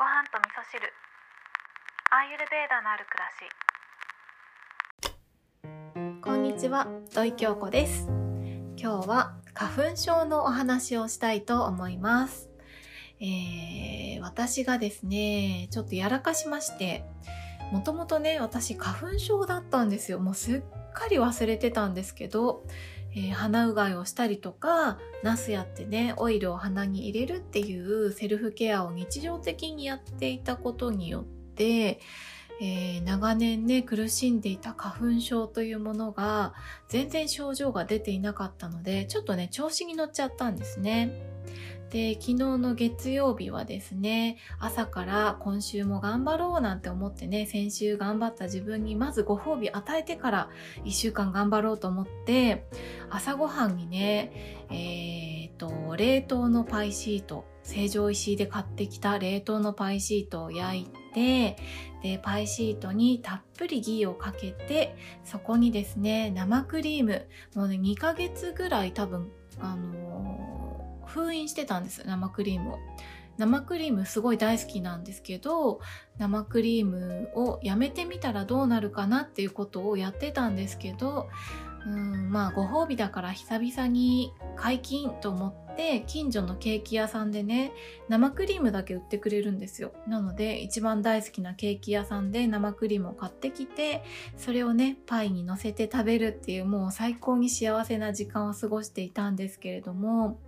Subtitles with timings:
[0.00, 0.80] ご飯と味噌汁
[2.10, 3.28] アーユルベーダのある暮ら
[6.08, 8.06] しこんにちは、土井京子です。
[8.78, 12.48] 今日は花粉症のお話をしたいと思います。
[13.20, 17.04] えー、私がですね、ちょっとやらかしまして、
[17.70, 20.18] もともとね、私花粉症だったんですよ。
[20.18, 20.62] もうすっ
[20.94, 22.64] かり忘れてたんですけど、
[23.14, 32.00] えー鼻うがいをしたりとか、ナスやってね、オイルを鼻に入れるっていうセルフケアを日常的にやっていたことによって、
[32.60, 36.52] えー長年ね苦しんでいた花粉症というものが
[36.88, 41.29] 全然症状が出ていなかったのでちょっとね調子に乗っちゃったんですね。
[41.90, 50.50] で昨日の月曜日はですね朝から今週も頑張ろうなんて思ってね先週頑張った自分にまずご褒美与えてから
[50.84, 52.64] 1週間頑張ろうと思って
[53.10, 61.56] 朝ごはんにねえー、と冷凍のパイシート成城石井で買ってきた冷凍のパイシートを焼いて
[62.04, 70.69] でパイシートにたっぷりギーをかけてそこにですね生クリームもうね2ヶ月ぐらい多分あのー
[71.10, 72.78] 封印してたんです生クリームを。
[73.38, 75.80] 生クリームすごい大好きなんですけど
[76.18, 81.28] 生クリームをやめてみたらどうなるかなっていうことをやってたんですけど
[81.86, 87.72] うんまあご褒美だから久々に解禁と思って近所のケーキ屋さんでね
[88.08, 89.92] 生クリームだけ売ってくれるんですよ。
[90.06, 94.04] なので一番大好きなケーキ屋さんで生クリームを買ってきて
[94.36, 100.38] それをねパイに乗せて食べるっていうもう最高に幸せな時間を過ごしていたんですけれども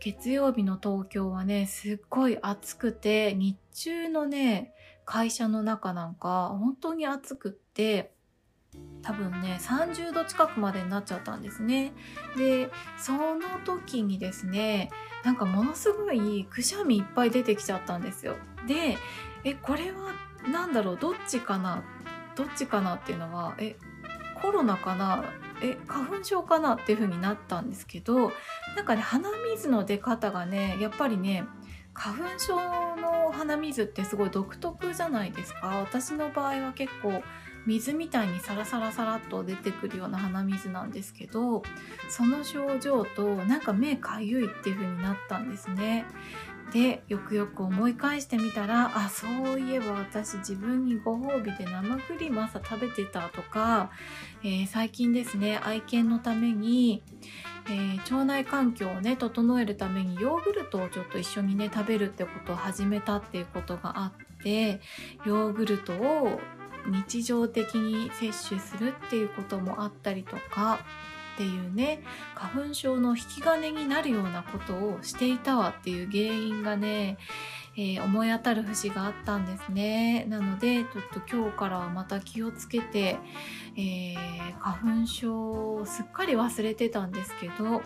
[0.00, 4.72] 月曜日の東京はねすっごい暑くて日中のね
[5.04, 8.12] 会社の中なんか本当に暑くって
[9.02, 11.92] 多分ね30度近くまでになっちゃったんですね。
[12.36, 14.90] でその時にですね
[15.24, 18.36] なんかものすごいくしゃみいっぱい出てきちゃったんですよ。
[18.66, 18.98] で
[19.44, 20.12] えこれは
[20.50, 20.98] 何だろう？
[20.98, 21.82] どっちかな？
[22.36, 23.76] どっちかなっていうのはえ
[24.42, 25.24] コロナかな？
[25.62, 28.32] え花粉症かなっていう風になったんですけど
[28.76, 31.44] なんかね鼻水の出方がねやっぱりね
[31.94, 32.56] 花粉症
[32.96, 35.68] の鼻水ってすごい独特じゃないですか。
[35.78, 37.22] 私の場合は結構
[37.66, 41.62] 水みたいにサラサラサラっと出てくるような鼻水なんですけど
[42.08, 46.04] その症状となんか目かゆいっていう風になったんですね。
[46.72, 53.90] でよくよく思い返してみたらあそういえば私自分にご褒美で生クリーム朝食べてたとか、
[54.42, 57.02] えー最近ですね愛犬のために、
[57.66, 64.80] えー腸内環境をね整えるためにヨーグルトをちょっと一緒にね食べるってことを始めたっていうことがあって
[65.24, 66.40] ヨーグルトを
[66.88, 70.80] 日常的に摂取するっていうこともあったりとか
[71.36, 72.02] っていうね
[72.34, 77.18] 花粉症の引き金になるようなことをしていたわっていう原因がね、
[77.76, 80.24] えー思い当たる節があったんですね。
[80.28, 83.18] なのでちょっと今日からはまた気をつけて、
[83.76, 84.16] えー
[84.60, 87.82] 花粉症をすっかり忘れてたんですけど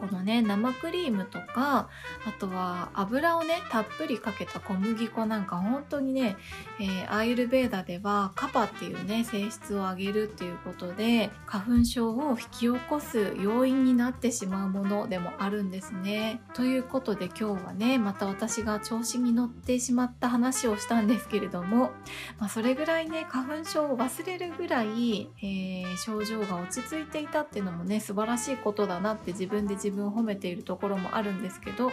[0.00, 1.88] このね生クリームとか
[2.26, 6.36] あとは油をねたっぷりかけた小麦粉なんか本当にね、
[6.80, 16.40] えーアーユルベーダではカパっていうね性質を上げるっていうことで花粉症を引き起こす要因になってしまうものでもあるんですね。
[16.54, 21.90] ということで今日はねまた私が調子に乗ってしまった話をしたんですけれども、
[22.38, 31.92] まあ、それぐらいね花粉症を忘れるぐらい、えー症状が落ち着いていたっていうのもね素晴らしいことだなって自分で自分を褒めているところもあるんですけど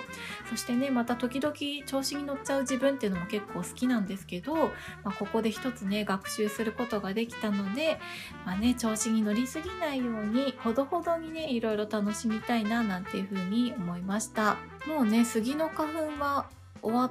[0.49, 4.71] そしてねまた時々調子に乗っちゃう自分っていうのも結構好きなんですけど、ま
[5.05, 7.99] あ、ここで一つね学習することができたので、
[8.45, 14.57] まあね、調子に乗りすぎないようにほどほどにねいろいろ楽しみたいななんていうふうに思いました。
[14.87, 16.49] もうね杉の花粉は
[16.81, 17.05] 終わ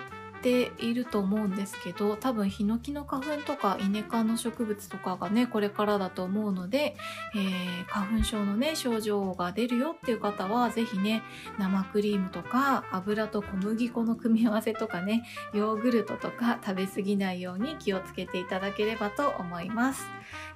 [0.47, 6.95] ていると思うんですけど多分ヒノキの花粉とかイネ科の植物とかがねこれからだと思うので、
[7.35, 11.23] えー花粉症のね症状が出るよっていう方は是非ね
[11.59, 20.05] 生クリームとか油と小麦粉の組み合わせとかねヨーグルトとか食べ過ぎないように気をつけていただければと思います。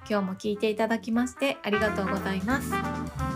[0.09, 3.30] 今日も聞いていただきましてありがとうございます。